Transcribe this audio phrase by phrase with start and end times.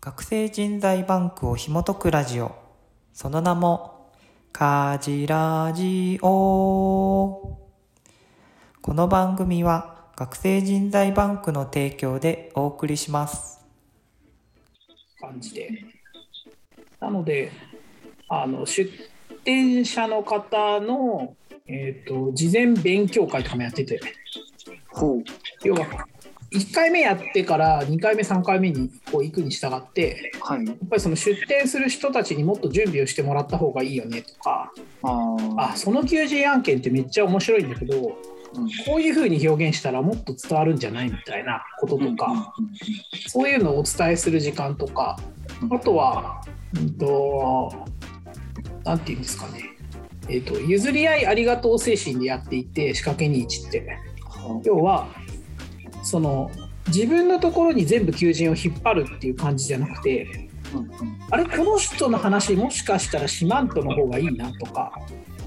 [0.00, 2.54] 学生人材バンクを紐解くラジオ
[3.12, 4.10] その名も
[4.52, 7.58] カジラジオ
[8.80, 13.58] この番組は学生人材バンクの提供でお送りします
[15.20, 15.84] 感じで。
[17.00, 17.50] なので、
[18.28, 18.90] あの出
[19.44, 21.36] 店者の方の、
[21.66, 24.00] えー、と事前勉強会とかもやってて、
[24.88, 25.24] ほう。
[25.64, 26.06] 要は
[26.50, 30.64] 1回目やってから2回目、3回目にこう行くに従って、はい。
[30.64, 35.70] やっぱりその出店する人たちにもっと準備をしてもらった方がいいよねとか、ああ。
[35.72, 38.12] あその求人案件ってめっちゃ面白いんだけど、うん
[38.86, 42.54] こういうふうに表現したらもっと伝わるんじゃないみたいなこととか、
[43.28, 45.18] そういうのをお伝えする時間とか、
[45.62, 46.40] うんあとは、
[46.76, 47.72] うんと、
[48.84, 49.64] なんていうんですかね、
[50.28, 53.98] えっ、と、譲り合いありがとう精神でやっていて、仕掛けに1って。
[54.20, 55.08] は要は、
[56.02, 56.50] その、
[56.88, 60.88] 自分のところに全部求人を引っ張るっていう感じじゃなくて、うんうん
[61.30, 64.92] あれ、この人の話、もしかしたら四万十の方がいいなとか、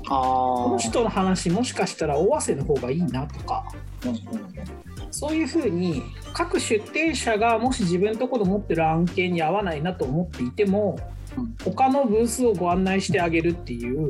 [0.07, 4.07] このあ人の話、もしかしたら尾鷲の方がいいなとか、あ。
[4.07, 6.01] うんうんそういうふうに
[6.33, 10.97] 各出店者がもし自分のところ持ってる案件に合わないなと思っていても
[11.37, 14.09] うん他のブースをご案内してあげるっていう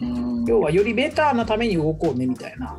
[0.00, 0.44] うん。
[0.44, 2.76] 要はよりベターなために動こうねみたいな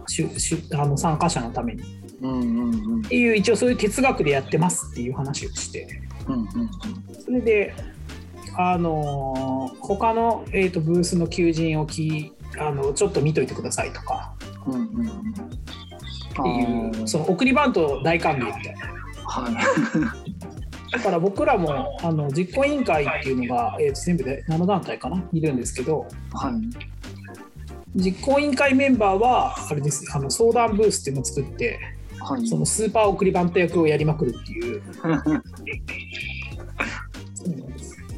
[0.74, 1.84] あの参加者のために
[2.22, 3.02] っうんうんうん。
[3.04, 5.88] ていう一応そういう哲学でやってますっていう話をして
[6.28, 6.50] うんうん
[7.24, 7.74] それで
[8.58, 14.34] あのー他の、えー、とブースの求人をきあのちょっと見といてくださいとか
[14.68, 15.08] うんうん。
[15.08, 15.14] っ
[16.34, 18.88] ていうその送りバント大歓迎みたいな。
[19.26, 19.54] はい。
[20.92, 25.24] だから僕らもあの実行委員会っていうのが、えーと全部で7団体かな？
[25.34, 26.54] いるんですけどはい。
[27.96, 31.80] 実行委員会メンバーはあれですあの相談ブースっていうのを作って
[32.24, 32.48] はい。
[32.48, 34.82] そのスーパー送りバント役をやりまくるっていう。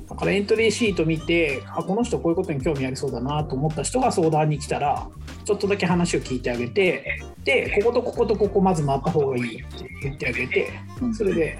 [0.09, 5.07] だからエントリーシート見てあこの人こういうことに興味ありそうだなと思った人が相談に来たら
[5.43, 10.69] ちょっとだけ話を聞いてあげてでこことこことここまず回った方がいいよって言ってあげて
[11.01, 11.15] うん。
[11.15, 11.57] それで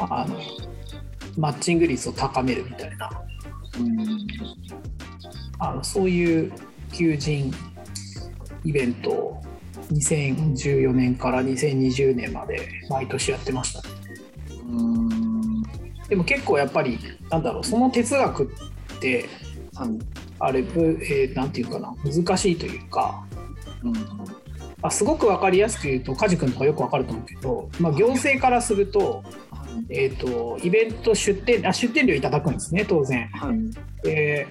[0.00, 0.36] あの
[1.38, 3.10] マッチング率を高めるみたいな。
[3.78, 4.26] うん。
[5.60, 6.52] あのそういう
[6.92, 7.52] 求人
[8.64, 9.42] イベントを
[9.92, 13.94] 2014年から2020年まで毎年やってましたね
[14.68, 15.62] うん。
[16.08, 16.98] でも結構やっぱり
[17.30, 19.28] なんだろうその哲学って
[19.74, 19.88] はい。
[20.38, 23.24] あれ、ぶえーなんていうかな難しいというか
[23.82, 23.92] うん。
[24.82, 29.94] あすごく分かりやすく言うと梶君とかよく分かると思うけど、まあ、行政からすると,、はい。
[29.94, 33.28] えー、とイベント出店あ出店料いただくんですね当然。
[33.28, 34.02] はい。
[34.02, 34.46] で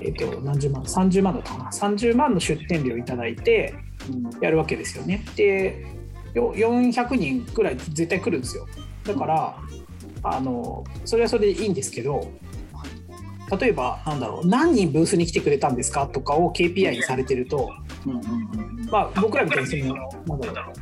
[0.00, 3.91] えー、と何十万30万だったかな30万の出店料いただいてうん
[4.40, 5.24] やるわけですよね。
[5.36, 5.84] で
[6.34, 8.66] よ400人くらい絶対来るんですよ。
[9.04, 9.56] だから
[10.24, 12.30] あのそれはそれでいいんですけど
[13.60, 17.70] 例えばなんだろう何人ブースに来てくれたんですかとかを KPI にされてると。
[18.90, 19.94] まあ、僕らみたいにその
[20.38, 20.74] なんだろう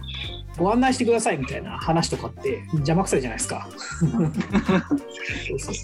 [0.62, 3.68] ご案内してくださいみたいな話とかって邪魔くさいじゃないですか。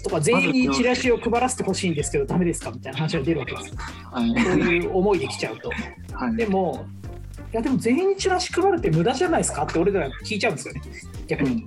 [0.03, 2.71] とか全員にチラシを配らせてほしいんですけどダメですか？
[2.71, 3.73] みたいな話が出るわけです。
[4.13, 4.25] そう
[4.59, 5.69] いう思いで来ちゃうと。
[6.13, 6.35] はい。
[6.35, 7.06] でも、い
[7.51, 10.81] やでも全員にチラシ配るって無駄じゃないですかって俺ら聞いちゃうんですよね、
[11.27, 11.65] 逆に。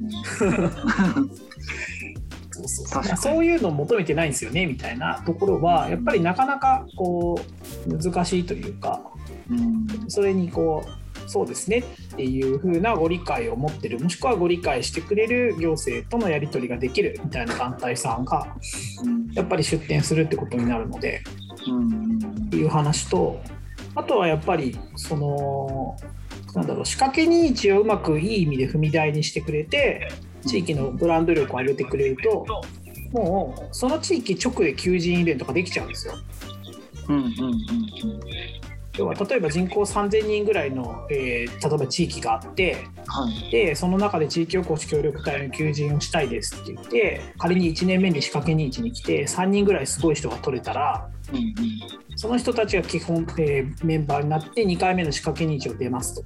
[2.53, 7.41] そうそうそういうのを求めてないんですよねみたいなところは、やっぱりなかなかこ
[7.87, 9.01] う難しいというか、
[9.51, 9.87] うん。
[10.09, 11.83] それにこう、そうですねっ
[12.17, 18.57] ていう風なご理解を持ってる、もしくはご理解してくれる行政とのやり取りができるみたいな団体さんが、
[19.05, 19.31] うん。
[19.33, 21.23] やっぱり出展するってことになるので、
[21.67, 22.19] うん。
[22.47, 23.41] っていう話と
[23.95, 25.97] あとはやっぱりその
[26.55, 30.09] なんだろう仕掛けに位置をうまくいい意味で踏み台にしてくれて
[30.47, 32.47] 地域のブランド力を上げてくれると
[33.13, 36.15] もうその地域直で求人イベントができちゃうんですよ。
[37.09, 37.31] うんうんうん
[38.99, 43.51] 要は例えば人口3000人ぐらいの、えー例えば地域があってはい。
[43.51, 51.55] でその中で地域おこし協力隊の求人をしたいですって言って仮に1年目に仕掛けに位置に来て3人ぐらいすごい人が取れたらうんうん。
[52.17, 56.23] その人たちが基本、えーメンバーになって2回目の仕掛けに位置を出ますと。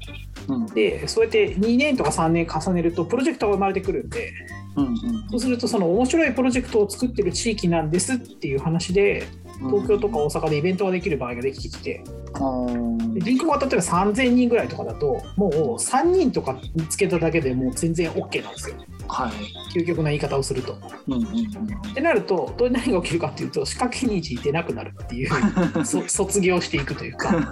[0.54, 0.66] うん。
[0.66, 4.32] でそうやって2年とか3年重ねるとプロジェクトが生まれてくるんで
[4.76, 4.94] うんうん。
[5.30, 9.26] そうするとその面白いプロジェクトを作ってる地域なんですっていう話で
[9.70, 12.02] 東京とか大阪でイベントができる場合ができてきて。
[12.34, 13.14] あー。
[13.14, 18.76] で人口が例えば3000人ぐらいとかだともう3人とか見つけただけでもう全然 OK なんですよ
[19.08, 19.32] はい。
[19.78, 20.78] 究極な言い方をすると。
[21.08, 25.30] うんうんってなるとどう何が起きるかっていうと仕掛けに位置に出なくなるっていう
[25.86, 27.30] そ卒業していくというか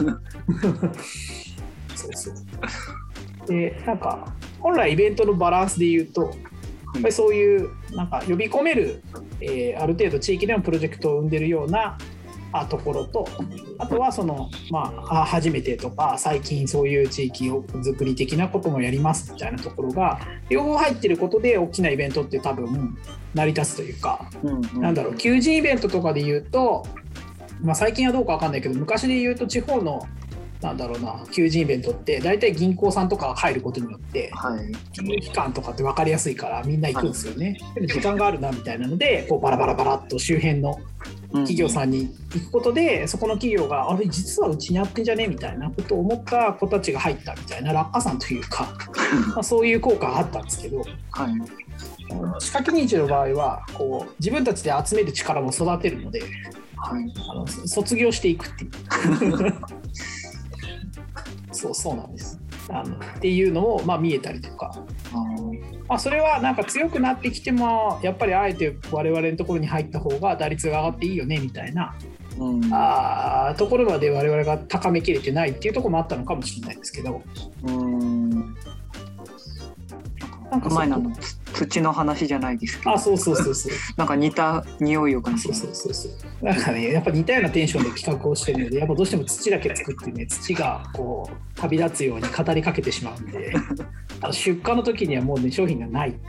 [1.94, 2.34] そうそう
[3.46, 6.32] でなんか本来イベントのバランスで言うと
[6.94, 9.02] やっぱりそういうなんか呼び込める、
[9.40, 11.98] えーある程度地域でのプロジェクトを生んでるようなあ
[12.66, 13.26] ところと
[13.78, 22.96] あとはその、まあ、あ初めてとか最近そういう地域をづくり的なこともやりますみたいなところが両方入ってることで大きなイベントって多分
[23.34, 24.30] 成り立つというか
[24.74, 26.86] なんだろう求人イベントとかで言うと、
[27.62, 30.06] まあ、最近はどうかわかんないけど昔で言うと地方の
[30.62, 34.72] なんだろうな求人イベントって大体銀行さんとかが入ることによってはい。
[34.92, 37.58] 金融機関とかって分かりやすいからみんな行くんですよね。
[37.74, 40.78] でも時間があるなみたいなのでこうバラバラバラっと周辺の
[41.32, 48.68] 企業さんに行くことでそこの企業があれ実はうちにやってんじゃねみたいなことを思った子たちが入ったみたいな落下さんというか
[49.34, 50.88] まあそういう効果があったんですけどはい。
[52.38, 56.22] 仕掛け認知の場合はこう自分たちで集める力も育てるので
[56.76, 57.12] はい。
[57.30, 59.54] あの卒業していくっていう
[61.52, 62.40] そうそうなんです。
[62.68, 64.84] あのっていうのも、まあ、見えたりとか。
[65.88, 71.94] まあ、それはなんか強くなってきてもやっぱりあえて我々のところに入った方が打率が上がっていいよねみたいな。
[72.38, 72.70] うん。
[72.72, 77.22] あーところまで我々が高めきれてないっていうところもあったのかもしれないですけど。
[77.64, 78.56] うん。
[80.52, 81.02] なんかそ前の
[81.54, 82.92] 土の話じゃないですけど。
[82.92, 83.72] あ そうそうそうそう。
[83.96, 85.66] なんか似た匂いを感じそうます。
[85.66, 93.54] そうそうそうなんかねやっぱ似たようなテンションで企画をしてるのでやっぱどうしても土だけ作ってね土がこう旅立つように語りかけてしまうんで
[94.30, 96.14] 出荷の時にはもうね商品がない。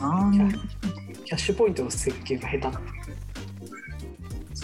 [0.00, 0.58] あー。
[1.24, 2.78] キャッシュポイントの設計が下手。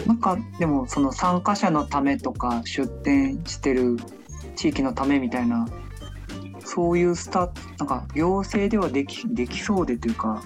[0.06, 3.96] なんかでもその参加者のためとか出店してる
[4.56, 5.66] 地域のためみたいな
[6.66, 7.48] そういうスタ
[7.78, 10.42] なんか行政ではできできそうでというか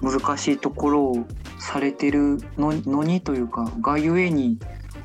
[0.00, 1.26] 難しいところを
[1.58, 4.58] されてるののにというかがゆえに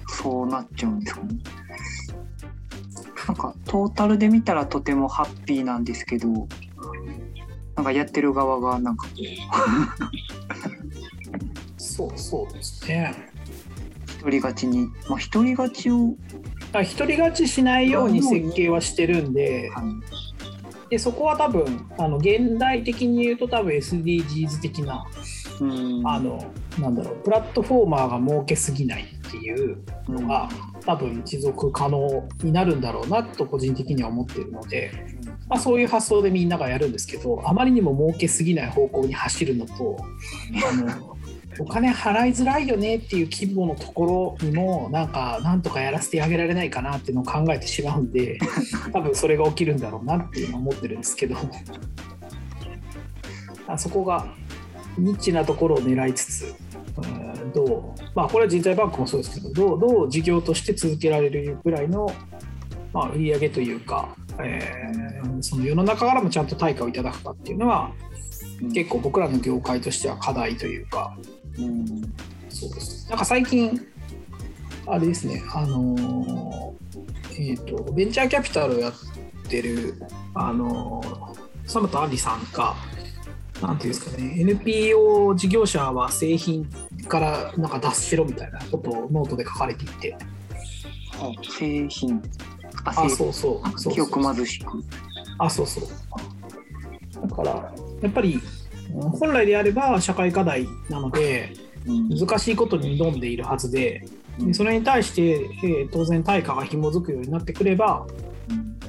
[0.07, 1.27] そうなっちゃうんですかね。
[3.27, 6.27] なんかトータルで見たらとてもハッピーなんですけど
[7.75, 9.07] なんかやってる側がなんか
[11.75, 13.15] そうそうですね。
[14.06, 14.89] 一人勝ちに。
[15.09, 16.15] まあ一人勝ちを、
[16.81, 20.34] 一人勝ちしないように設計はしてるんではい
[20.89, 25.05] でそこは多分あの現代的に言うと多分 SDGs 的な
[25.59, 26.07] うん。
[26.07, 26.43] あの
[26.79, 29.77] なんだろうプラットフォーマーが儲けすぎないっていう
[30.07, 30.49] のが
[30.85, 34.91] 多分持続可能になるんだろうなと個人的には思ってるので、
[35.47, 39.97] まあ、そういう発想でみんながやるんですけどあまりにも儲けすぎない方向に走るのと
[40.69, 41.14] あの
[41.59, 48.37] お金払いづらいよねっていう規模のところにもなんかなんとかやらせてあげられないかなっていうのを考えてしまうんで
[48.91, 51.35] 多分それが起きるんだろうなっていうのは思ってるんですけど。
[53.67, 54.27] あそこが
[54.97, 56.55] ニッチなところを狙いつつ
[56.97, 57.63] うんど
[57.97, 58.01] う？
[58.13, 59.79] まあこれは人材バンクもそうですけどどう？
[59.79, 62.11] どう事業として続けられるぐらいの、
[62.93, 64.95] まあ、売り上げというか、えー
[65.41, 67.91] その世の中からもちゃんと対価をいただくかっていうのは
[68.73, 71.17] 結構僕らの業界としては課題というか
[71.57, 71.85] うん。
[72.49, 73.09] そうです。
[73.09, 73.79] なんか最近
[74.87, 75.41] あれですね。
[75.53, 78.93] あのーえっ、とベンチャーキャピタルをやっ
[79.49, 79.95] てる
[80.33, 81.35] あのー
[81.65, 82.75] 佐本杏里さんが
[83.61, 84.35] なんていうんですかね。
[84.39, 86.65] NPO 事業者は製品
[87.07, 90.15] からなんか脱しろみたいなことをノートで書かれていて。
[91.57, 92.21] 製品。
[92.83, 93.69] ああ製そうそう。
[93.69, 94.83] そうそう記憶貧しく。
[95.39, 97.27] あそうそう。
[97.27, 98.41] だからやっぱりうん
[99.01, 101.53] 本来であれば社会課題なので
[101.88, 102.10] うん。
[102.10, 104.05] 難しいことに挑んでいるはずで
[104.39, 108.05] でそれに対して、えー当然対価が紐づくようになってくれば、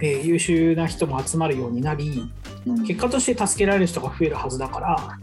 [0.00, 2.23] えー優秀な人も集まるようになり
[2.66, 2.85] うん。
[2.85, 5.19] 結果として助けられる人が増えるはずだから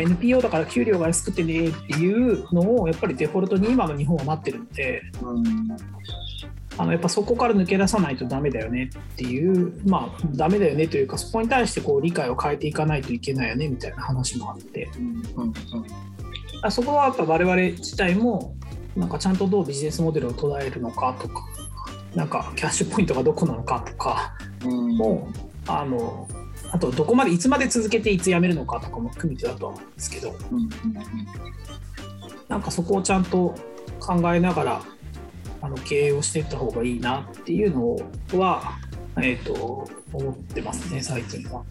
[0.00, 5.42] NPO だから給料が安くてねっていうのをやっぱりデフォルトに今の日本はなってるのでうん
[6.78, 14.88] あのやっぱそこから抜け出さないとダメだよねっていうまあダメだよねというかそこに対してこう理解を変えていかないといけないよねみたいな話もあって。
[14.98, 15.52] うんうん
[16.64, 18.54] あそこはやっぱ我々自体も
[18.94, 21.44] なんかちゃんとどうビジネスモデルを捉えるのかとか
[22.14, 24.32] なんかキャッシュポイントがどこなのかとか
[24.64, 24.96] うん。
[24.96, 25.28] も
[25.66, 26.28] あの
[26.70, 30.34] あとどこまでいつまで続けていつやめるのかとかも含めてだとは思うんですけど。
[30.50, 30.68] うんうん。
[32.48, 33.54] なんかそこをちゃんと
[33.98, 34.82] 考えながら
[35.62, 37.96] あの経営をしていった方がいいなっていうの
[38.38, 38.78] は、
[39.16, 41.64] えー、と思ってますね最近は。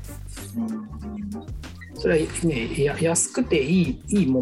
[1.96, 4.42] それはねや安くていいいいも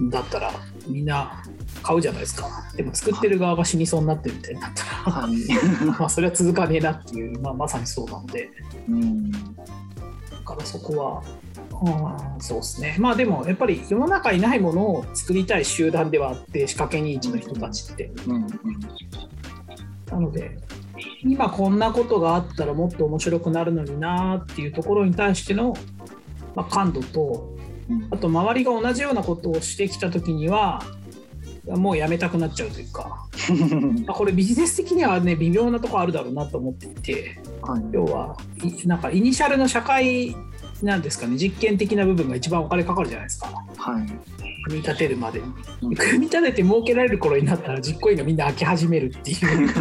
[0.00, 0.52] のだったら
[0.86, 1.42] みんな
[1.82, 2.48] 買うじゃないですか。
[2.76, 4.90] でも作ってる側が死にそうになってるみたいになったら
[5.22, 5.32] はい。
[5.86, 8.50] まあそれは続かねえなっていう、まあ、まさにそうなので。
[8.88, 9.30] うん。
[9.30, 9.38] だ
[10.48, 11.22] からそこは、
[12.34, 12.96] うん、そうですね。
[12.98, 18.10] まあでもやっぱり世の中にないものを作りたい集団ではあって仕掛け認知の人たちって。
[18.26, 18.46] うん
[20.10, 20.56] なので
[21.22, 25.76] 今こんなことがあったらもっと面白くなるのになっていうところに対しての
[26.54, 27.54] まあ、感度と
[27.90, 28.08] うん。
[28.10, 30.82] あと周りが同じようなことをしてきた時には
[31.66, 33.26] もうやめたくなっちゃうというか、
[34.06, 40.34] まあ、これビジネス的にはね微妙なとこあるだろうなと思っていてはい要はいなんかイニシャルの社会
[40.82, 41.36] なんですかね。
[41.36, 43.48] 実験的な部分が一番お金かかるじゃないですか。
[43.76, 44.06] はい。
[44.64, 45.46] 組み立てるまでに。
[45.82, 45.94] うん。
[45.94, 49.68] 組み立てて儲けられる頃になったら実行委員がみんな飽き始めるっていう。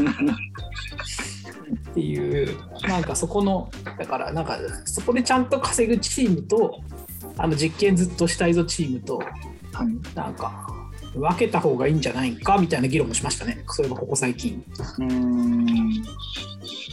[1.92, 2.58] っていう。
[2.88, 6.82] なんかそこのだからなんかそこでちゃんと稼ぐチームと
[7.38, 10.16] あの実験ずっとしたいぞチームとはい。
[10.16, 10.68] なんか
[11.18, 13.64] 分けた方がいいんじゃないかみたいな議論もしましたね。
[13.68, 14.64] それがここ最近。
[15.00, 15.66] うーん。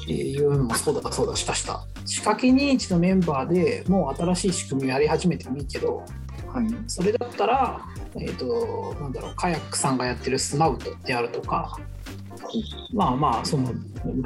[0.04, 1.86] っていうのもそうだそうだしたした。
[2.04, 6.04] 仕掛け認知のメンバーでもう新しい仕組みをやり始めてもいいけど
[6.52, 6.66] はい。
[6.86, 7.80] それだったら
[8.16, 11.78] えっ、となんだろうカヤックさんがやってるスマウトであるとか
[12.92, 13.72] まあまあその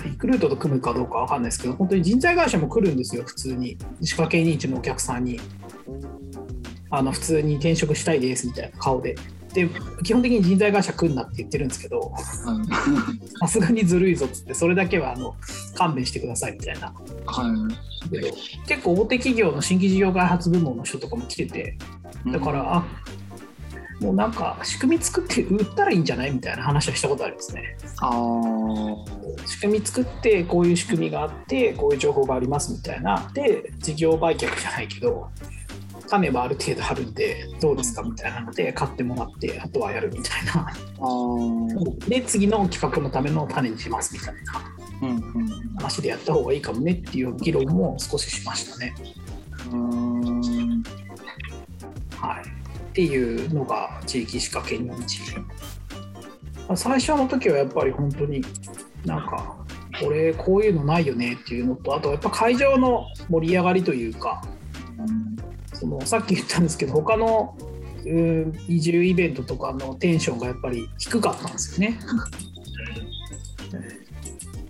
[0.04, 3.78] リクルートと組むかどうかわかんないですけど本当に人材会社も来るんですよ普通に。
[4.02, 5.38] 仕掛け認知のお客さんに。
[6.90, 9.14] あの普通に転職したいですみたいな顔で
[9.66, 9.68] で
[10.04, 15.34] 基本的に人材会社来んなって言ってるんですけどはいさすがにずるいぞっつってそれだけはあの
[15.76, 16.92] 勘弁してくださいみたいな。
[17.26, 17.72] は
[18.04, 18.10] い。
[18.10, 18.28] けど
[18.66, 21.76] 結構大手企業の新規事業開発部門の人とかも来てて
[22.26, 22.84] だから、あ
[24.00, 27.76] もうなんか仕組み作って売ったらいいんじゃないみたいな話はしたことありますね。
[28.00, 29.46] あー。
[29.46, 33.28] 仕組み作ってこういう仕組みがあってこういう情報がありますみたいな。
[33.34, 35.30] で事業売却じゃないけど
[36.08, 38.02] 種はある程度あるんでどうですか？
[38.02, 40.72] みたいなので買ってもらってあとはやるみたいな。
[42.08, 44.40] で次の企画のための種にしますみたいな。
[45.00, 48.94] うん話でやった方がいいかもねっていう議論も少ししましたね。
[49.70, 50.82] うん。
[52.16, 55.20] はい、っていうのが地域仕掛け認知
[56.74, 58.42] 最初の時はやっぱり本当に
[59.04, 59.56] なんか
[60.02, 64.42] これこういうのないよねっていうのとあとやっぱ会場の盛り上がりというか
[65.78, 67.56] そのさっき言ったんですけど他の
[68.04, 71.98] うん移住イベントとかのテンションがやっぱり低かったんですよね。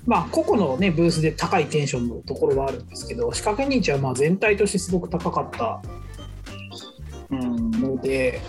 [0.07, 5.83] まあ個々のねブースで高いテンションのところはあるんですけど仕掛け認知はまあ全体としてすごく高かった
[7.31, 7.71] うん。
[7.71, 8.41] ので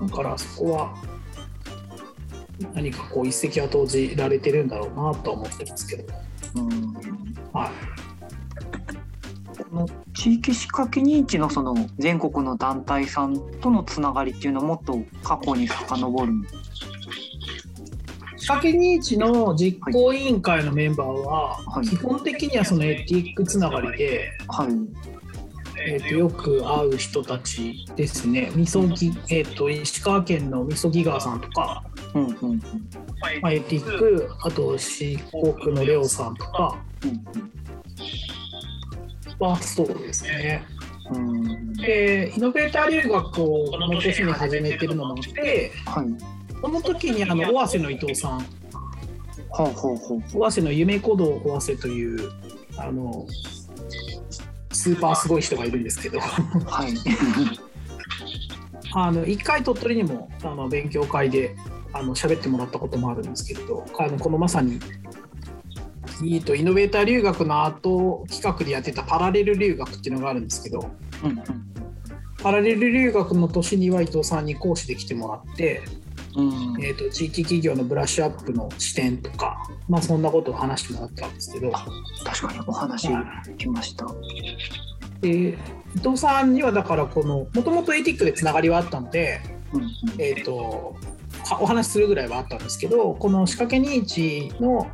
[0.00, 0.94] だからそこは
[2.74, 6.04] 何かこう一石は投じられてるんだろうなとは思ってますけど、
[6.54, 6.94] うん。
[7.52, 7.70] はい、
[10.22, 16.32] 地域仕掛け認知のその全国の団体さんとのつながりっていうのはもっと過去に遡る。
[18.36, 21.88] 仕掛け認知の実行委員会のメンバーははい。
[21.88, 24.68] 基本的にはそのエティックつながりで、はい。
[25.88, 28.52] えー、とよく会う人たちですね。
[28.54, 31.82] みそぎ、えー、と石川県のみそぎ川さんとか、
[32.14, 32.60] うんうんうん。
[33.40, 36.78] まあ、エティックあと四国のレオさんとか
[39.46, 40.64] はそうですね。
[41.10, 41.46] うん。
[41.46, 46.06] うんでイノベーター留学をこの年に始めてるのもあってはい。
[46.60, 48.46] その時にあの尾鷲の伊藤さん。
[49.58, 52.30] 尾鷲の夢鼓動尾鷲という
[52.76, 53.26] あの
[54.70, 56.20] スーパーすごい人がいるんですけど。
[56.20, 56.94] はい。
[58.94, 61.56] あの一回鳥取にもあの勉強会で
[61.92, 64.78] あの喋ってもらったこともあるんですけれどあのこのまさに
[66.22, 70.90] いいとイノベーター留学の後企画でやってたパラレル留学っていうのがあるんですけど
[71.24, 71.42] うんうん
[72.42, 75.82] パラレル留学の年には伊藤さんに講師で来てもらって
[76.36, 76.84] うん。
[76.84, 81.70] えー、と地域企業のブラッシュアップの視点とか、まあ、そんなことを話してもらったんですけど、
[82.24, 84.06] 確かにお話聞きました。
[85.20, 85.50] で
[85.94, 89.40] 伊藤さんにはだからこのもともとエティックでつながりはあったので、
[89.72, 89.88] うんうん。
[90.18, 90.96] えー、と
[91.44, 94.90] はお話しするぐらいはあったんですけどこの仕掛け認知の、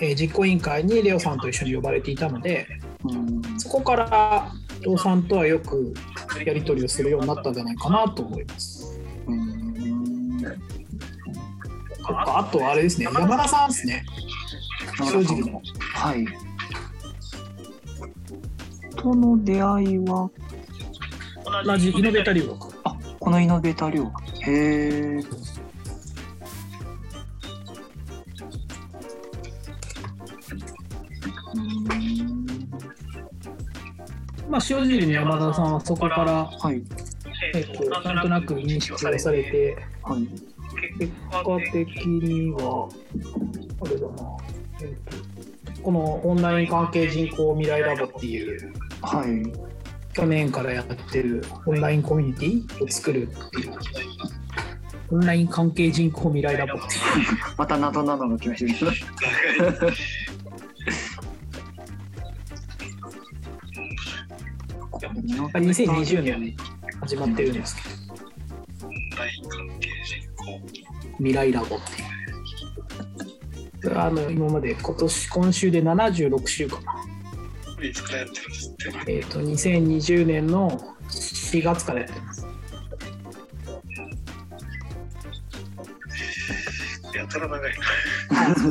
[0.00, 2.66] えー実行委員会にレオさんと一緒に呼ばれていたので
[3.04, 3.42] うん。
[3.58, 5.94] そこから伊藤さんとはよく
[6.44, 9.00] やり取りをするようになったんじゃないかなと思います。
[12.06, 14.04] あとはあれですね山田さんですね。
[14.98, 15.62] 正直の。
[15.80, 16.26] はい。
[18.96, 20.30] との出会いは？
[21.64, 24.12] 同じイノベーター留学あこのイノベーター留学
[24.50, 25.22] へえ
[34.54, 36.80] まあ、塩尻の山田さんはそこから、はい。
[37.56, 40.28] えっと、なんとなく認識をされて、はい。
[40.96, 42.88] 結果的には、
[43.80, 44.36] あれだな、
[44.80, 50.12] えっと、このオンライン関係人口未来ラボっていう、はい。
[50.12, 53.72] 去年からやってるオンラインコミュニティを作るっていう、
[55.10, 57.00] オンライン関係人口未来ラボっていう、
[57.58, 58.86] また謎なのが来ました
[65.08, 66.56] 2020年に
[67.00, 67.88] 始まってるんですけど。
[71.18, 71.78] 未来ラボっ
[73.80, 73.98] ていう。
[73.98, 79.16] あの今まで今年今週で76週かないつからやってるんですって？
[79.16, 80.70] えっ、と2020年の
[81.10, 82.46] 4月からやってます。
[87.14, 87.72] やたら長い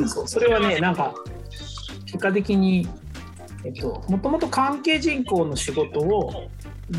[0.08, 0.28] そう。
[0.28, 1.14] それはねなんか
[2.06, 2.88] 結果的に
[3.64, 6.48] えっともともと関係人口の仕事を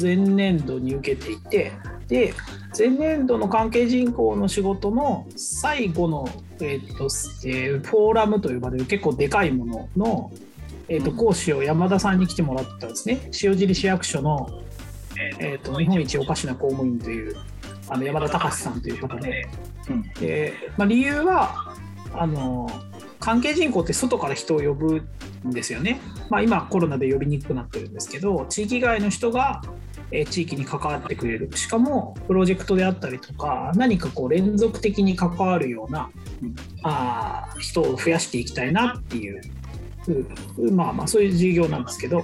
[0.02, 1.72] 前年度に受けていて
[2.08, 2.34] で
[2.78, 6.28] 前年度の関係人口の仕事の最後の、
[6.62, 7.06] えっと
[7.46, 10.32] えーフォーラムと呼ばれる結構でかいものの、
[10.88, 13.30] えっと講師を山田さんに来てもらったんですね。
[13.44, 14.62] 塩尻市役所の、
[15.40, 17.36] えっと日本一おかしな公務員という
[17.88, 19.48] あの山田隆さんという方で。
[19.90, 20.04] うん。
[20.20, 21.76] で、まあ、理由は
[22.14, 22.68] あの
[23.26, 25.02] 関係人口って外から人を呼ぶ
[25.44, 29.64] んですよね、まあ、今コロナで呼びにくくなってるんですけど地域外の人が
[30.12, 31.50] えー地域に関わってくれる。
[31.58, 36.12] しかもプロジェクトであったりとか何かこう連続的に関わるような、
[36.44, 36.56] うん。
[36.84, 39.42] あー人を増やしていきたいなっていう
[40.60, 42.24] うまあまあそういう事業なんですけど。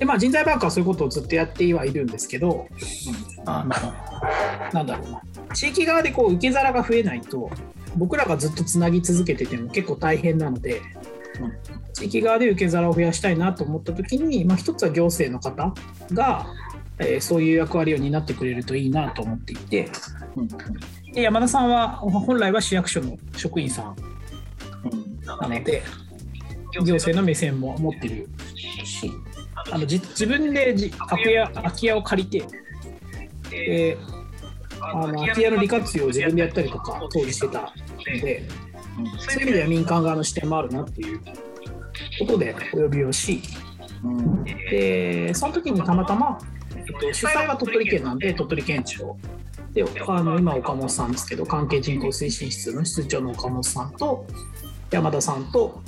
[0.00, 2.66] で、まあ、人材バンクはそういうことをずっとやってはいるんですけど、
[3.46, 5.22] あのなんだろうな。
[5.54, 7.48] 地域側でこう受け皿が増えないと
[8.00, 10.80] 僕らがずっとつなぎ続けてても結構大変なので、
[11.92, 15.74] 地域側で受け皿を増やしたいなと思った時に、まあ、一つは行政の方
[16.12, 16.46] が、
[16.98, 19.90] えーそういう役割を担ってくれるといいなと思っていて。
[20.36, 20.48] うん
[21.12, 23.96] で山田さんは本来は市役所の職員さん
[25.26, 25.82] なので
[26.72, 28.28] 行政の目線も持ってる
[28.84, 29.10] し
[29.72, 32.46] あの自分でじ空き家空き家を借りて、
[33.50, 33.98] で
[34.82, 37.68] あの空き家の利活用を自分でやったりとか当時してたの
[38.04, 38.44] で
[39.18, 41.20] そういう意味では民間側の視点もあるなっていう
[42.20, 43.42] ことでお呼びをし
[44.04, 44.44] うん。
[44.44, 46.38] でその時にたまたま、
[46.74, 49.16] えっと、主催は鳥取県なんで鳥取県庁。
[49.72, 54.26] であの今岡本さんですけど関係人口推進室の室長の岡本さんと
[54.90, 55.80] 山田さんと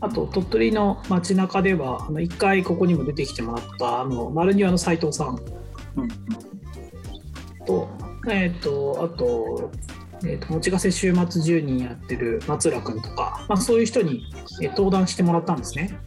[0.00, 5.38] あと鳥取の街中ではあの1回ここにも出てきてもらったあの丸庭の斉藤さん
[8.32, 9.70] えっとあと,、
[10.24, 14.24] えっと持ちヶ瀬週末10人やってる松浦君とか、まあ、そういう人に
[14.62, 15.98] え登壇してもらったんですね。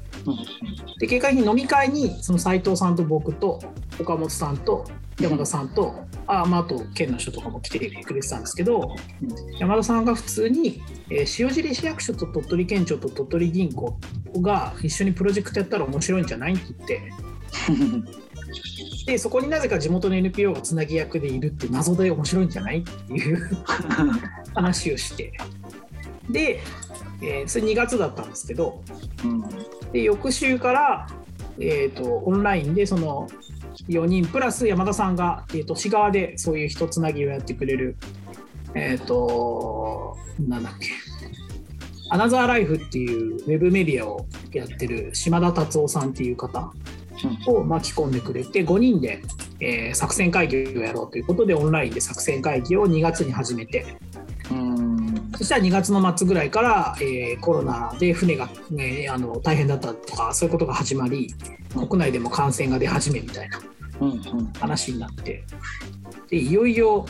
[0.99, 3.59] で結果的に飲み会にその斉藤さんと僕と
[3.99, 4.85] 岡本さんと
[5.19, 5.95] 山田さんと
[6.27, 8.95] あ,、まあ、あと県の人とかも来てくれてたんですけど
[9.59, 13.97] 山田さんが普通に、えー塩尻市役所と鳥取県庁と鳥取銀行
[14.41, 17.01] が一緒にプロジェクトやったら面白いんじゃないって言って
[19.05, 22.79] でそこになぜか地元の NPO がつなぎ役でいるって謎で面白いんじゃない？
[22.79, 23.57] っていう
[24.55, 25.33] 話をして。
[26.29, 26.61] で、
[27.21, 28.81] えーそれ2月だったんですけど。
[29.23, 29.43] うん。
[29.91, 31.07] で翌週から、
[31.59, 33.27] えー、とオンラインでその
[33.89, 37.95] 4人プラス山田さんが、えー、と市側でそういう人つなぎをやってくれる
[38.73, 40.87] えっ、となんだっけ。
[42.09, 46.71] アナザーライフっていうウェブメディアをやってる島田達夫さんっていう方
[47.47, 49.21] を巻き込んでくれて5人で、
[49.59, 53.85] えー作戦会議をやろうということでオンラインで作戦会議を2月に始めて。
[54.51, 55.31] うん。
[55.37, 61.33] そしたら2月の末ぐらいから、えーコロナで船が、ね、あの大変だったとかそういうことが始まり
[61.73, 63.59] 国内でも感染が出始めみたいな
[64.59, 65.43] 話になって。
[66.29, 67.05] でいよいよ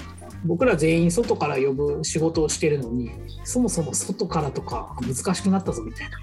[0.46, 3.12] 僕ら全員外から呼ぶ仕事をしてるのに
[3.46, 6.18] そもそも外からとか難しくなったぞみたいな。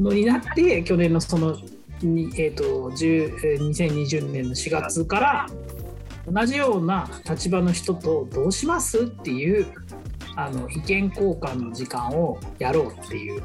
[0.00, 1.56] のになって去年のその、
[2.02, 5.46] にえー、と10 2020年の4月から
[6.30, 9.66] 同じような立場の人とどうしますっていう
[10.36, 13.42] あの意見交換の時間をやろうっていう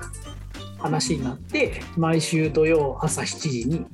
[0.77, 3.85] 話になって毎週土曜朝7時に、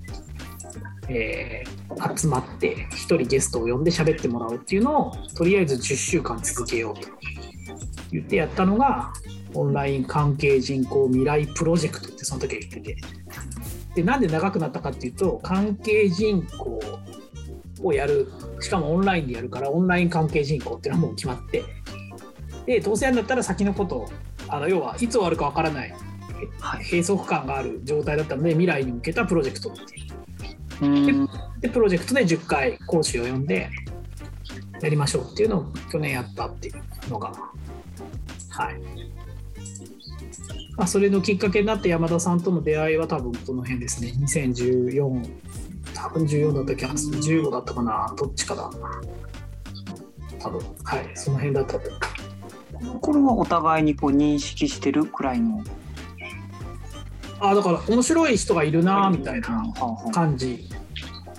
[1.08, 1.80] えー
[2.18, 7.08] 集まって1人ゲストを呼んで喋ってもらうっていうのをとりあえず10週間続けようと
[8.12, 9.12] 言ってやったのが
[9.54, 12.98] オンライン関係人口未来プロジェクトってその時は言ってて。
[13.96, 16.80] でなんで長くなったかっていうと関係人口
[17.82, 21.64] をやるしかもオンラインでやるからオンライン関係人口っていうのはもう決まって。
[22.66, 24.10] でどうせやるんだったら先のことを
[24.48, 25.94] あの要はいつ終わるかわからない
[26.60, 26.84] はい。
[26.84, 30.86] 閉塞感がある状態だったので未来に向けたプロジェクトっていう。
[30.86, 30.88] う
[31.24, 31.30] ん。
[31.60, 33.70] でプロジェクトで10回講師を呼んで
[34.82, 37.34] やりましょうっていうのを去年やったっていうのが
[38.50, 38.82] はい、
[40.80, 44.14] まあ、それのきっかけになって山田さんとの出会いは多分この辺ですね。
[44.18, 45.30] 2014
[45.94, 47.20] 多分14だった気がする。
[47.20, 48.16] 15だったかな。
[48.18, 48.72] どっちかだ。
[50.40, 50.62] 多分。
[50.86, 51.12] はい。
[51.16, 51.92] その辺だったと。
[53.02, 55.62] これはお互いにこう認識してるくらいの？
[57.42, 59.74] あだから面白い人がいるなみたいな
[60.14, 60.70] 感じ。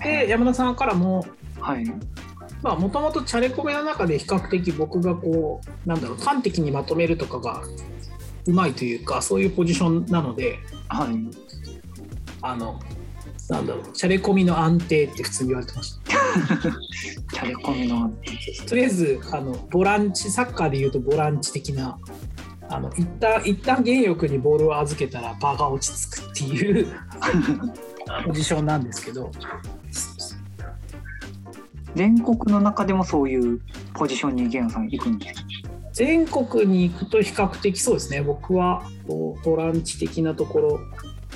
[0.03, 1.25] で山田さんからも
[1.59, 1.85] はい。
[2.61, 7.63] まあもともとチャレコメの中で比較的僕がこうなんだろう端的にまとめるとかが
[8.45, 11.15] うまいというかそういうポジションなのではい。
[12.43, 12.79] あの
[13.49, 16.11] なんだろうチャレコミの安定って普通に言われてました
[17.35, 18.11] チャレコミの。
[18.67, 21.97] とりあえずあのボランチサッカーでいうとボランチ的な
[22.69, 26.87] あの一旦一旦原欲にボールを預けたら場が落ち着くっていう
[28.25, 29.29] ポジションなんですけど
[31.95, 33.59] 全国の中でもそういう
[33.93, 35.45] ポジションにゲンさん行くんですか？
[35.93, 40.79] 全国に行くと比較的そうですね僕はこうボランチ的なところ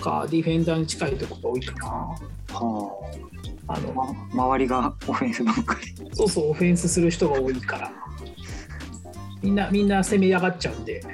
[0.02, 2.18] かディフェンダーに近いところが多いかなは
[3.12, 3.36] あ。
[3.68, 5.88] あのま、周りがオフェンスばっかり。
[6.14, 7.92] そうそうオフェンスする人が多いから
[9.42, 11.02] みんなみんな攻め上がっちゃうんで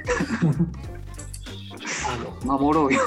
[2.08, 3.00] あの守ろうよ。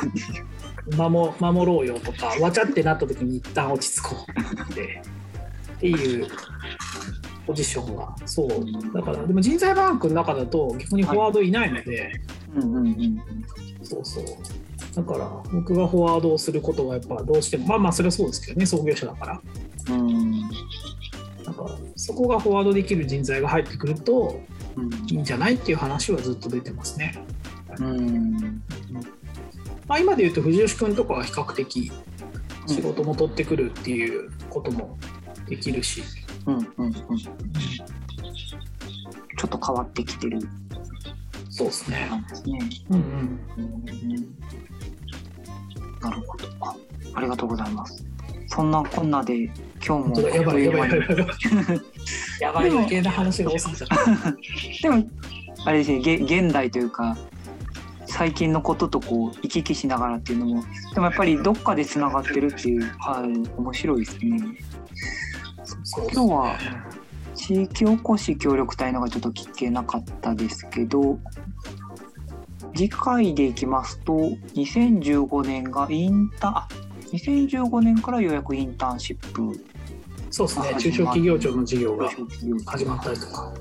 [0.98, 5.02] 守守ろうよとかわちゃってなった時に一旦落ち着こうって
[5.76, 6.28] っていう
[7.46, 12.12] ポジションがそうだからでも人材バンクの中だと逆にフォワードいないので、
[12.56, 13.22] うんうんうん。
[13.84, 14.26] そうそう
[14.96, 19.42] だから僕がフォワードをすることがやっぱどうしてもまあまあそれはそうですけどね創業者だから
[19.90, 20.50] うん。
[21.44, 24.42] だからそこがフォワードできる人材が入ってくると
[24.76, 27.24] うんいいんじゃないっていう話はずっと出てますね。
[27.80, 28.62] うん。
[29.88, 31.92] まあ、今で言うと藤吉君とかは比較的
[32.68, 34.98] 仕事も取ってくるっていうことも
[35.48, 36.04] できるし、
[36.46, 36.94] うんうんうん。
[36.94, 40.40] ちょっと変わってきてる
[41.50, 42.08] そうですね。
[42.10, 42.60] なんですね。
[42.90, 44.36] うんうん、うん
[46.02, 46.48] なるほど。
[46.62, 46.76] あ
[47.16, 48.06] ありがとうございます。
[48.48, 49.44] そんなこんなで
[49.86, 50.92] 今日もやばいやばい
[52.40, 53.96] やばい余計な話が多すぎちゃった。
[54.82, 55.04] でも
[55.66, 57.18] あれですねげ現代というか
[58.06, 64.40] 最近のこととこう行き来しながらっていうのもでもやっぱりどっかでつながってるっていうはい面白いですね。
[66.14, 66.58] 今日は
[67.36, 71.20] 地域おこし協力隊のがちょっと聞けなかったですけど
[72.76, 74.14] 次回でいきますと
[74.56, 76.68] 2015年がインターあ
[77.12, 79.60] 2015年からようやくインターンシップ
[80.36, 80.76] そうですね。
[80.78, 82.10] 中小企業庁の事業が
[82.66, 83.54] 始まったりとか。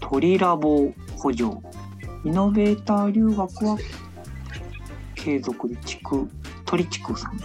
[0.00, 1.44] 鳥ラボ補助。
[2.26, 3.78] イノベーター留学は
[5.14, 6.28] 継続で地区
[6.66, 7.40] 鳥地区さん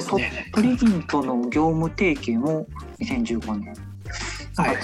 [0.00, 0.50] そうですね。
[0.54, 2.66] トリギンとの業務提携も
[3.00, 3.74] 2015年
[4.56, 4.78] はい。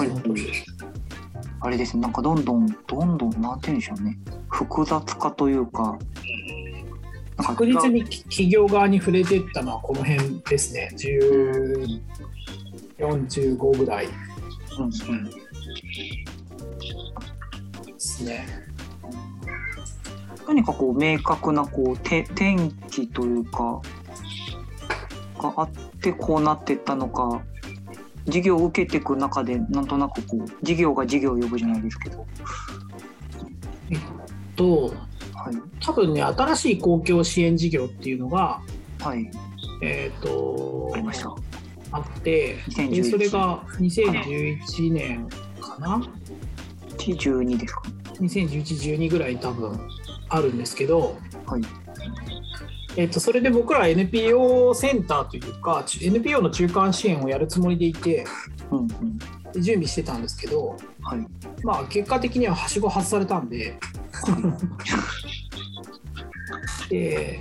[1.61, 4.16] あれですねなんかどんどんどんどんなんて言うんでしょうね
[4.49, 5.99] 複雑化というか
[7.37, 10.90] 確実に企業側に触れていったのはこの辺ですね。
[10.97, 12.01] 10
[12.99, 14.12] 45ぐらいで
[14.79, 14.90] うんうん
[17.97, 18.47] すね。
[20.49, 22.57] 何かこう明確なこうて転
[22.90, 23.81] 機というか
[25.38, 25.70] があっ
[26.01, 27.42] てこうなってったのか
[28.27, 32.27] 事業を受けていく中でなんとなくこう事業が事業を呼ぶじゃないですけど、
[34.59, 34.88] と、
[35.35, 35.55] はい。
[35.81, 38.61] 多分ね、新しい公共支援事業っていうのが、
[39.01, 39.31] はい。
[39.81, 41.35] えっ、とありました。
[41.92, 45.29] あって、で2011それが2011年
[45.61, 46.03] かな
[46.98, 47.83] ？12ですか。
[48.20, 49.81] 2011、12ぐらいに多分
[50.29, 51.62] あるんですけど、はい
[52.99, 58.27] えっとそれで僕らは NPO センターというか、ち NPO の中間支援をやるつもりでいて、
[58.73, 58.89] うんうん。
[59.53, 61.25] で準備してたんですけど、はい。
[61.63, 63.79] まあ、結果的にははしご外されたんで、
[66.91, 67.39] で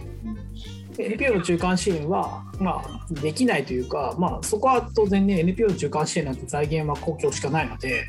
[0.99, 8.05] NPO の中間支援は、まあ、できないというか、まあ、そこは当然ね NPO の中間支援なんて財源は公共しかないので、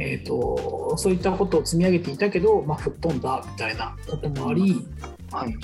[0.00, 4.84] えー、とそういったことを積み上げていたけど、まあ、吹っ飛んだみたいなこともあり、
[5.30, 5.56] はい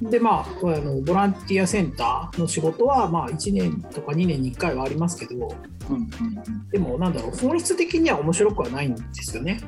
[0.00, 5.48] でまあ、あのボランティアセンターの仕事は、まあ、1年とか2年に1回はありますけど。
[5.90, 6.08] うん
[6.70, 9.60] でもなんだろう本質的には面白くはないんですよね。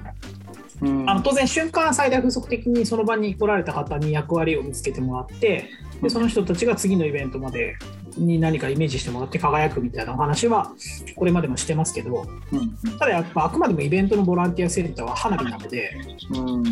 [0.82, 1.00] うん。
[1.00, 5.70] うんあの当然瞬間最大風速的にその場に来られた方に役割を見つけてもらって
[6.02, 7.76] でその人たちが次のイベントまで
[8.16, 10.72] に何かイメージしてもらって輝くみたいなお話は
[11.16, 15.96] これまでもしてますけどうんただやっぱあくまでもイベントのボランティアセンターは花火なので
[16.30, 16.62] うん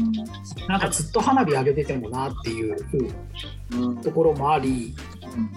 [0.68, 2.77] なんかずっと花火上げててもなっていう
[3.72, 4.94] うんところもあり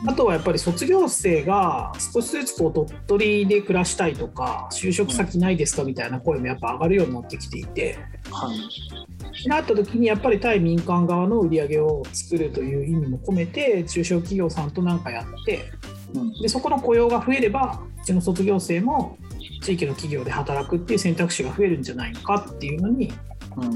[0.03, 7.97] うんあとはやっぱり卒業生が少しずつこう鳥取で暮らしたいとか就職先ないですかみたいな声もやっぱ上がるようになってきていて。
[8.31, 9.47] はい。
[9.47, 15.71] なった時にやっぱり対民間側の売り上げを作るという意味も込めて中小企業さんと何かやって
[16.13, 16.33] うん。
[16.41, 19.17] でそこの雇用が増えればうちの卒業生も
[19.61, 23.11] 地域の企業で働くっていう選択肢が増えるんじゃないのかっていうのに、
[23.57, 23.71] うん。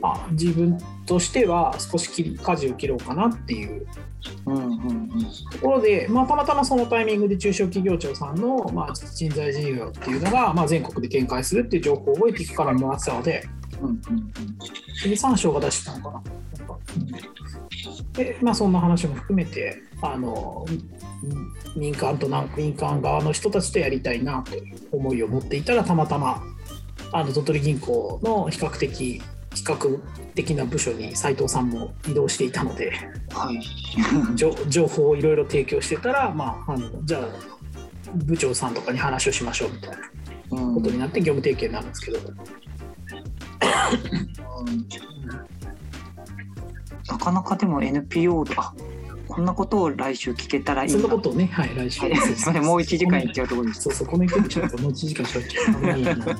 [0.00, 3.86] まあ、自分としては少し切り舵を切ろうかなっていう
[4.46, 5.10] うんうんうん。
[5.50, 13.44] ところで、まあ、たまたまそのタイミングで中小企業庁さんの、まあ、人材事業っていうのが、まあ、全国で展開するっていう情報をエティックからもらってたので、
[13.82, 14.00] うんうん
[15.02, 16.22] 経産省が出してたのかな。
[18.12, 26.42] で、まあ、そんな話も含めて、あのうん民間となん民間側の人たちとやりたいなという思いを持っていたら、たまたま
[27.12, 29.22] あの鳥取銀行の比較的
[29.54, 29.98] 企画
[30.34, 32.92] 的な部署に斉藤さんも移動していたので、
[33.30, 34.36] はい。
[34.36, 37.28] 情情報をいろいろ提供してたら、まあ、あのじゃあ
[38.14, 39.96] 部長さんとかに話をしましょうみたいな
[40.50, 42.18] うんことになって業務提携になるんですけど、
[47.08, 48.74] なかなかでも NPO とか、
[49.28, 51.14] こんなことを来週聞けたらいいそんなな。
[51.14, 52.00] ことをね、はい、来週。
[52.02, 53.82] はいすみません、もう1時間いっちゃうところです。
[53.88, 56.26] そうそう、この勢いでちょっともう1時間しゃべっちゃう危ないな。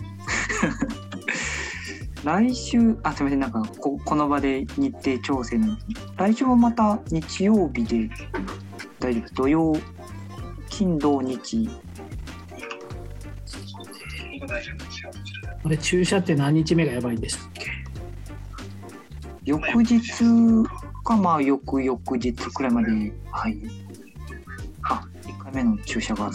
[2.23, 8.11] 来週、あ、すみません、なんかこ、この場で日程調整なんですけど来週はまた日曜日で
[9.01, 9.23] 大丈夫？
[9.23, 9.35] です。
[9.35, 9.73] 土曜、
[10.69, 11.71] 金、土、日。
[14.47, 15.00] 大丈夫ですよ。
[15.65, 17.71] あれ、注射って何日目がやばいんでしたっけ？
[19.45, 20.01] 翌日
[21.05, 22.91] か、まあ、翌々日くらいまで、
[23.31, 23.59] はい。
[24.83, 26.31] あ、1回目の注射が、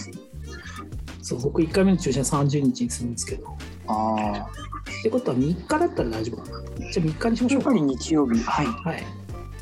[1.22, 3.58] そう、僕1回目の注射30日にするんですけど。
[3.88, 4.50] ああ、
[5.00, 6.60] ってことは3日だったら大丈夫かな。
[6.92, 7.70] じゃあ3日にしましょうか。
[7.72, 8.66] やっぱり日曜日、はい。
[8.66, 9.04] はい。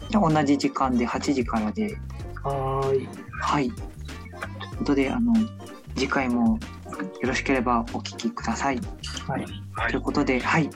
[0.10, 1.97] じゃあ同じ時間で8時からで、
[2.43, 3.10] はーい。
[3.41, 3.69] はい。
[3.69, 3.80] とい
[4.76, 5.34] うことで、あの、
[5.95, 6.60] 次回も
[7.23, 8.81] よろしければお聞きください。
[9.25, 9.45] はい。
[9.89, 10.69] ということで、はい。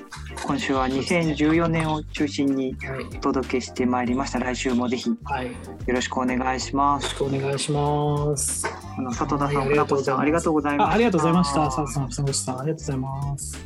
[0.45, 3.03] 今週は2014年を中心にはい。
[3.03, 4.39] お届けしてまいりました。
[4.39, 5.47] 来週もぜひよはい。
[5.47, 5.51] よ
[5.87, 7.03] ろしくお願いします。
[7.03, 8.65] ろしくお願いします。
[8.97, 10.91] あの、里田さん、はい船越さん、ありがとうございました。
[10.91, 11.69] あありがとうございました。
[11.69, 13.57] さあさん、さん、さん、ありがとうございます。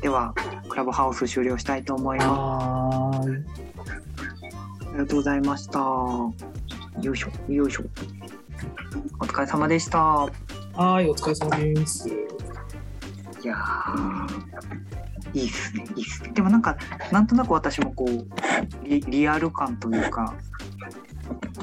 [0.00, 0.32] では、
[0.68, 3.18] クラブハウス終了したいと思います。
[3.18, 5.80] ありがとうございました。
[5.80, 6.34] よ
[7.02, 7.82] いしょ、よいしょ。
[9.18, 10.28] お疲れ様でした。
[10.76, 12.06] はーい、お疲れ様です。
[12.06, 12.12] い
[13.46, 16.32] やーいいっすね、いいっすね。
[16.34, 16.76] でもなんか、
[17.10, 18.26] なんとなく私もこう、
[18.86, 20.34] リリアル感というか、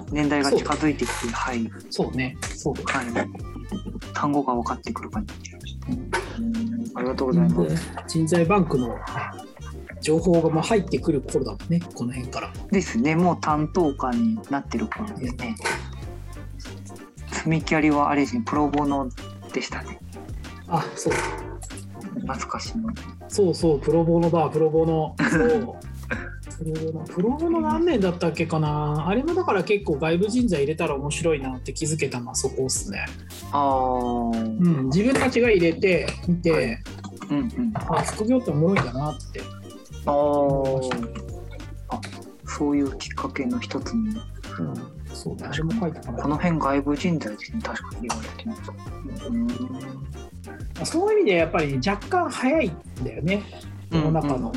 [0.09, 2.35] 年代が近づいてきて、はい、そうね。
[2.41, 2.81] そうだ。
[2.85, 3.05] はい。
[4.15, 5.33] 単語が分かってくる感じ。
[6.95, 7.91] ありがとうございます。
[8.07, 8.97] 人材バンクの
[10.01, 12.51] 情報がもう入ってくる頃だもんね、この辺から。
[12.71, 15.55] ですね、もう担当官になってる頃ですね。
[17.43, 19.09] 積みキャリはあれですね、プロボノ
[19.51, 19.99] でしたね。
[20.69, 21.13] あ、そう。
[22.21, 22.89] 懐かしいの。
[23.27, 25.13] そうそう、プロボノだ、プロボノ。
[25.29, 25.75] そう。
[26.57, 33.05] プロボノプロボノ何年だったっけかなあれもだから結構外部人材入れたら面白いなって気づけたのはそこっすね。
[33.51, 36.83] あー、うん、自分たちが入れて見て、はい
[37.31, 37.73] うんうん。
[37.75, 39.41] あ、副業っておもろいんだなって。
[40.05, 41.13] あー
[41.89, 41.99] あ、
[42.45, 44.15] そういうきっかけの一つに。
[44.59, 48.71] うん、そうだ、あれも書いてたかこの辺外部人材ですね、確かに言われてます。
[49.27, 49.47] うん。
[50.79, 50.85] ら。
[50.85, 53.43] そういう意味でやっぱり若干早いんだよね、
[53.91, 54.51] この中の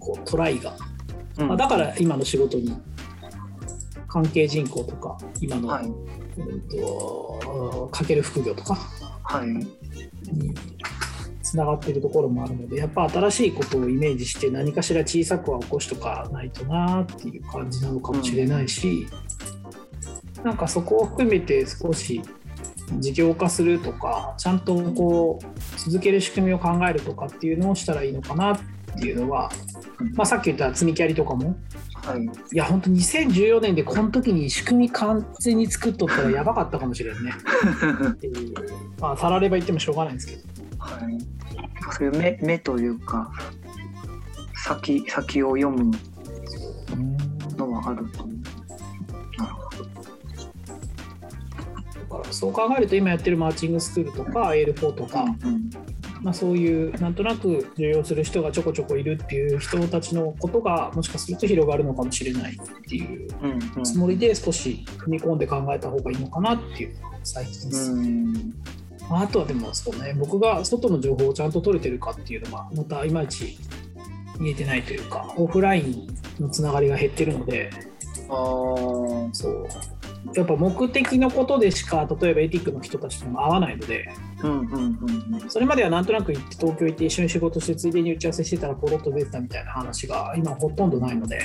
[0.00, 0.74] こうトライが。
[1.38, 1.48] うん。
[1.48, 2.76] まあ、だから今の仕事に
[4.08, 8.78] 関係人口とか今の、はい、うんとかける副業とか
[9.30, 10.54] はい、に
[11.42, 19.06] つながっているところもあるのでやっぱ新しいことをイメージして何かしら小さくは起こしとかないとなっていう感じなのかもしれないし、
[20.44, 22.22] なんかそこを含めて少し
[22.98, 28.60] 事業化するとかちゃんとこう続ける仕組みを考えるとかっていうのをしたらいいのかなっ
[29.00, 29.50] ていうのは、
[30.14, 31.56] まあ、さっき言った積みキャリとかも。
[32.04, 37.32] はい、いや本当2014年でこの時に仕組み完全に作っとったらやばかったかもしれんね。
[38.10, 38.54] っていう。
[38.98, 40.42] まあたられば言ってもしょうがないんですけど。
[40.78, 41.18] はい。
[41.92, 43.30] そういう目目というか、
[44.54, 45.92] 先先を読む
[47.56, 48.37] のはあると思う。
[52.30, 55.70] そう考えると今やってるマーチングスクールとか AL4 とか、うん
[56.22, 63.28] まあ、そういうなんとなく重要する人がちょこちょこいるっていう人たちのことがもしかすると広がるのかもしれないっていう
[63.82, 67.92] つもりで少し踏み込んで考えた方がいいのかなっていう最近です。
[67.92, 68.54] うん。
[69.08, 73.56] まあ、あとはでもそうね僕が外の情報をちゃんと取れてるかっていうのがまたいまいち
[74.38, 77.70] 見えてないというかオフラインのつながりが減ってるので
[78.28, 79.32] あー。
[79.32, 79.66] そう
[80.34, 84.08] やっぱ目的のことでしか例えばエティックの人たちとも会わないので
[84.42, 85.50] うんうんうんうん。
[85.50, 91.40] それまではなんとなく行って東京行って一緒に仕事してついでに打ち合わせしてたらポロッと出てたみたいな話が今ほとんどないので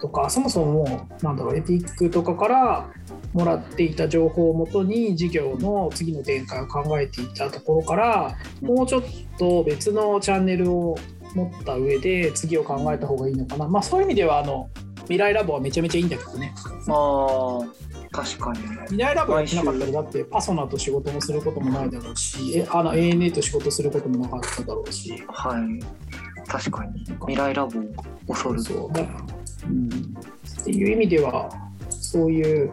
[0.00, 2.90] とかそもそもなんだろうエティックとかから
[3.32, 9.04] もらっていた情報をもとに事業の次の展開を考えていたところからもうちょっ
[9.38, 10.98] と別のチャンネルを
[11.34, 16.54] 持った上で次を考えた方がいいのかな、まあ、そういう意味ではあのウ未来ラボはめちゃめちゃいいんだけどね。
[16.88, 17.60] ああ
[18.10, 25.22] 確かに未来ラボやってなかったらだってパソナと仕事もすることもないだろうしえあの ANA と仕事することもなかっただろうし。
[25.28, 26.46] はい。
[26.48, 27.04] 確かに。
[27.04, 27.72] 未来ラボ
[28.26, 28.92] 恐るそう。
[28.92, 29.88] だ、うん、
[30.60, 31.50] っていう意味では
[31.90, 32.72] そういう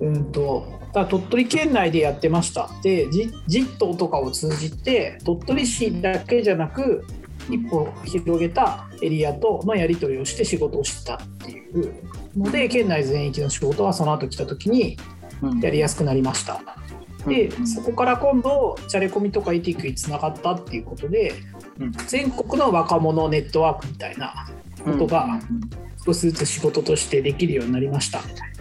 [0.00, 2.68] うんとだ鳥取県内でやってました。
[2.82, 7.06] でジジットとかを通じて鳥取市だけじゃなく
[7.50, 11.94] 一歩広げたエリアとのやり取りをして仕事をしてたっていう
[12.36, 14.96] ので県内全域の仕事はその後来た時に
[15.42, 15.60] うん。
[15.60, 16.60] やりやすくなりました。
[17.26, 21.32] でそこから今度チャレコミとか ETIC につながったっていうことで
[21.80, 21.92] うん。
[22.06, 24.48] 全国の若者ネットワークみたいな
[24.84, 25.40] ことが
[26.04, 28.20] 少しずつ仕事としてできるようになりました。
[28.20, 28.53] みたいな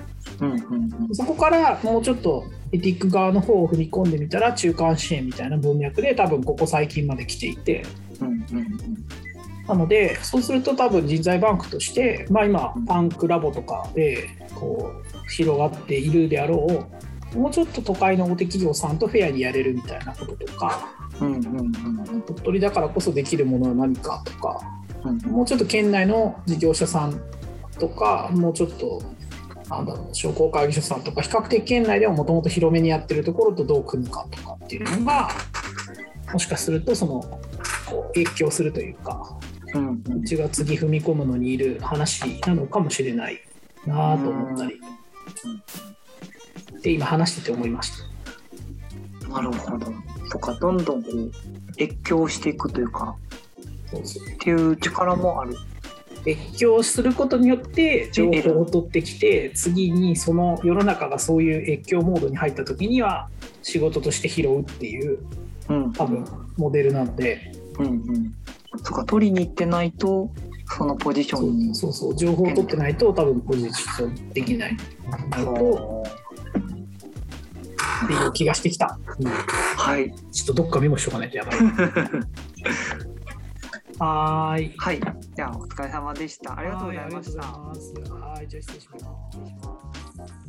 [1.13, 7.85] そこからもうちょっとエティック側の方を踏み込んでみたら中間支援みたいな文脈で多分ここ最近まで来ていて。
[8.19, 8.43] うんうん
[9.67, 16.85] なのでそうすると多分人材バンクとして、まあ、今パンクラボとかでこう広がっているであろ
[17.33, 24.59] うもうちょっと都会の大手企業さんとフェアにやれるみたいなこととかうんうんうん鳥取だからこそできるものは何かとか
[25.05, 25.17] うん。
[25.31, 27.21] もうちょっと県内の事業者さん
[27.79, 29.01] とかもうちょっと
[29.69, 35.29] なんだろう商工会議所さんとか比較的県内ではもともと広めにやってるところとどう組むかとかっていうのが
[36.31, 37.21] もしかするとその
[37.89, 39.37] こう影響するというか
[39.73, 43.39] うんうちが次踏み込むのにいる話なのかもしれない
[43.85, 44.79] なと思ったり。
[46.81, 47.91] で今話してて思いまし
[49.21, 49.29] た。
[49.29, 49.87] なるほど。
[50.29, 51.31] とかどんどんこう
[51.81, 53.15] 越境していくというか
[53.97, 55.55] っていう力もある
[56.25, 63.29] 越境することによって情報を取ってきて次にその世の中がそういう越境モードに入った時には
[63.61, 65.19] 仕事として拾うっていう
[65.69, 65.93] うん。
[65.93, 66.25] 多分
[66.57, 67.51] モデルなので。
[67.79, 68.33] うんうん。
[68.83, 70.31] とか取りに行ってないと
[70.77, 71.71] そのポジショそンに。
[71.71, 72.15] うそうそう。
[72.15, 74.77] 情報を取ってないと多分ポジションできない。
[75.29, 76.03] なると
[78.05, 79.27] っていう気がしてきた、うん。
[79.27, 80.13] はい。
[80.31, 81.55] ちょっとどっかメモしとかないとやばい
[83.99, 84.73] はーい。
[84.77, 84.99] はい。
[85.35, 86.57] じゃあお疲れ様でした。
[86.57, 87.41] ありがとうございました。
[87.43, 90.42] はいじゃあ失礼します